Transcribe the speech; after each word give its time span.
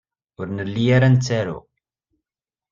Ur 0.39 0.47
nelli 0.55 0.85
ara 0.95 1.07
nettaru. 1.13 1.59